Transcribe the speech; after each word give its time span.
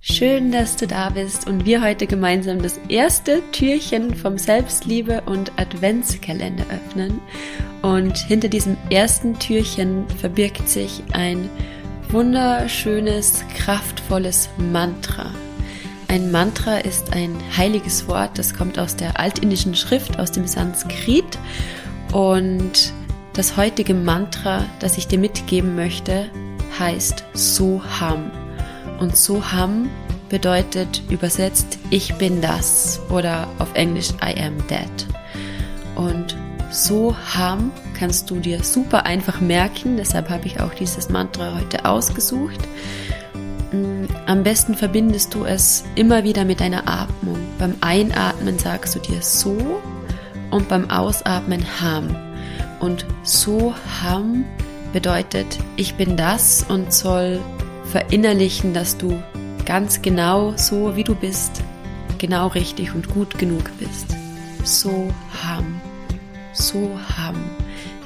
Schön, 0.00 0.52
dass 0.52 0.76
du 0.76 0.86
da 0.86 1.10
bist 1.10 1.48
und 1.48 1.66
wir 1.66 1.82
heute 1.82 2.06
gemeinsam 2.06 2.62
das 2.62 2.78
erste 2.88 3.42
Türchen 3.50 4.14
vom 4.14 4.38
Selbstliebe 4.38 5.22
und 5.26 5.50
Adventskalender 5.58 6.64
öffnen. 6.70 7.20
Und 7.82 8.16
hinter 8.16 8.48
diesem 8.48 8.76
ersten 8.90 9.36
Türchen 9.40 10.08
verbirgt 10.20 10.68
sich 10.68 11.02
ein 11.12 11.50
wunderschönes, 12.10 13.44
kraftvolles 13.56 14.48
Mantra. 14.56 15.32
Ein 16.06 16.30
Mantra 16.30 16.78
ist 16.78 17.12
ein 17.12 17.34
heiliges 17.56 18.06
Wort, 18.06 18.38
das 18.38 18.54
kommt 18.54 18.78
aus 18.78 18.94
der 18.94 19.18
altindischen 19.18 19.74
Schrift, 19.74 20.18
aus 20.20 20.30
dem 20.30 20.46
Sanskrit. 20.46 21.38
Und 22.12 22.94
das 23.32 23.56
heutige 23.56 23.94
Mantra, 23.94 24.64
das 24.78 24.96
ich 24.96 25.08
dir 25.08 25.18
mitgeben 25.18 25.74
möchte, 25.74 26.30
heißt 26.78 27.24
Soham. 27.34 28.30
Und 28.98 29.16
Soham 29.16 29.88
bedeutet 30.28 31.02
übersetzt 31.08 31.78
Ich 31.90 32.14
bin 32.14 32.40
das 32.40 33.00
oder 33.10 33.48
auf 33.58 33.74
Englisch 33.74 34.10
I 34.22 34.40
am 34.40 34.58
that. 34.68 35.06
Und 35.94 36.36
Soham 36.70 37.72
kannst 37.98 38.30
du 38.30 38.36
dir 38.36 38.62
super 38.62 39.06
einfach 39.06 39.40
merken, 39.40 39.96
deshalb 39.96 40.28
habe 40.28 40.46
ich 40.46 40.60
auch 40.60 40.74
dieses 40.74 41.08
Mantra 41.08 41.56
heute 41.58 41.84
ausgesucht. 41.84 42.60
Mm, 43.72 44.04
am 44.26 44.42
besten 44.42 44.74
verbindest 44.74 45.34
du 45.34 45.44
es 45.44 45.84
immer 45.94 46.24
wieder 46.24 46.44
mit 46.44 46.60
deiner 46.60 46.86
Atmung. 46.86 47.38
Beim 47.58 47.74
Einatmen 47.80 48.58
sagst 48.58 48.94
du 48.94 48.98
dir 48.98 49.22
so 49.22 49.80
und 50.50 50.68
beim 50.68 50.90
Ausatmen 50.90 51.64
ham. 51.80 52.14
Und 52.80 53.06
so 53.22 53.74
ham 54.02 54.44
bedeutet, 54.92 55.58
ich 55.76 55.96
bin 55.96 56.16
das 56.16 56.64
und 56.68 56.92
soll 56.92 57.40
verinnerlichen, 57.92 58.74
dass 58.74 58.96
du 58.96 59.22
ganz 59.64 60.02
genau 60.02 60.54
so, 60.56 60.96
wie 60.96 61.04
du 61.04 61.14
bist, 61.14 61.62
genau 62.18 62.48
richtig 62.48 62.94
und 62.94 63.08
gut 63.08 63.38
genug 63.38 63.70
bist. 63.78 64.16
So 64.64 65.08
ham, 65.42 65.80
so 66.52 66.90
ham. 67.16 67.36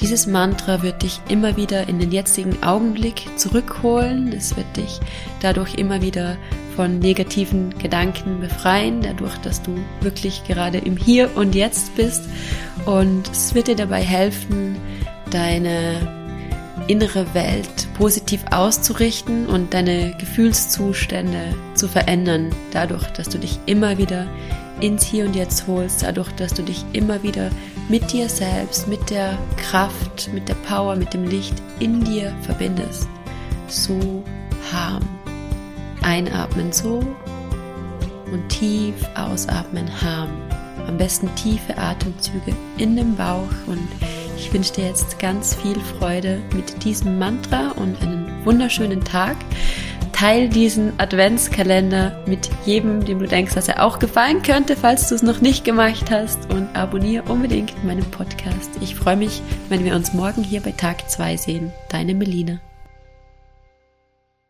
Dieses 0.00 0.26
Mantra 0.26 0.82
wird 0.82 1.02
dich 1.02 1.20
immer 1.28 1.56
wieder 1.56 1.88
in 1.88 1.98
den 1.98 2.10
jetzigen 2.10 2.62
Augenblick 2.62 3.26
zurückholen. 3.36 4.32
Es 4.32 4.56
wird 4.56 4.76
dich 4.76 4.98
dadurch 5.40 5.74
immer 5.74 6.00
wieder 6.00 6.38
von 6.74 6.98
negativen 6.98 7.76
Gedanken 7.78 8.40
befreien, 8.40 9.02
dadurch, 9.02 9.36
dass 9.38 9.62
du 9.62 9.76
wirklich 10.00 10.44
gerade 10.44 10.78
im 10.78 10.96
Hier 10.96 11.36
und 11.36 11.54
Jetzt 11.54 11.94
bist. 11.96 12.22
Und 12.86 13.30
es 13.30 13.54
wird 13.54 13.68
dir 13.68 13.76
dabei 13.76 14.02
helfen, 14.02 14.76
deine 15.30 16.19
innere 16.90 17.34
Welt 17.34 17.86
positiv 17.94 18.44
auszurichten 18.50 19.46
und 19.46 19.72
deine 19.72 20.12
Gefühlszustände 20.18 21.54
zu 21.74 21.86
verändern, 21.86 22.50
dadurch, 22.72 23.06
dass 23.12 23.28
du 23.28 23.38
dich 23.38 23.60
immer 23.66 23.96
wieder 23.96 24.26
ins 24.80 25.04
Hier 25.04 25.24
und 25.24 25.36
Jetzt 25.36 25.68
holst, 25.68 26.02
dadurch, 26.02 26.32
dass 26.32 26.52
du 26.52 26.64
dich 26.64 26.84
immer 26.92 27.22
wieder 27.22 27.50
mit 27.88 28.10
dir 28.10 28.28
selbst, 28.28 28.88
mit 28.88 29.08
der 29.08 29.38
Kraft, 29.56 30.30
mit 30.34 30.48
der 30.48 30.54
Power, 30.66 30.96
mit 30.96 31.14
dem 31.14 31.28
Licht 31.28 31.54
in 31.78 32.02
dir 32.02 32.34
verbindest. 32.42 33.06
So 33.68 34.24
harm. 34.72 35.08
Einatmen 36.02 36.72
so 36.72 37.04
und 38.32 38.48
tief 38.48 38.94
ausatmen 39.14 39.88
harm. 40.02 40.30
Am 40.88 40.96
besten 40.96 41.32
tiefe 41.36 41.78
Atemzüge 41.78 42.52
in 42.78 42.96
dem 42.96 43.14
Bauch 43.14 43.46
und 43.68 43.86
ich 44.50 44.54
wünsche 44.54 44.72
dir 44.72 44.88
jetzt 44.88 45.20
ganz 45.20 45.54
viel 45.54 45.78
Freude 45.78 46.42
mit 46.56 46.82
diesem 46.82 47.20
Mantra 47.20 47.70
und 47.76 48.02
einen 48.02 48.44
wunderschönen 48.44 49.04
Tag. 49.04 49.36
Teil 50.10 50.48
diesen 50.48 50.98
Adventskalender 50.98 52.18
mit 52.26 52.50
jedem, 52.66 53.04
dem 53.04 53.20
du 53.20 53.28
denkst, 53.28 53.54
dass 53.54 53.68
er 53.68 53.84
auch 53.84 54.00
gefallen 54.00 54.42
könnte, 54.42 54.74
falls 54.74 55.08
du 55.08 55.14
es 55.14 55.22
noch 55.22 55.40
nicht 55.40 55.64
gemacht 55.64 56.10
hast. 56.10 56.50
Und 56.50 56.74
abonniere 56.74 57.30
unbedingt 57.30 57.84
meinen 57.84 58.10
Podcast. 58.10 58.72
Ich 58.80 58.96
freue 58.96 59.16
mich, 59.16 59.40
wenn 59.68 59.84
wir 59.84 59.94
uns 59.94 60.14
morgen 60.14 60.42
hier 60.42 60.60
bei 60.60 60.72
Tag 60.72 61.08
2 61.08 61.36
sehen. 61.36 61.72
Deine 61.88 62.16
Melina. 62.16 62.58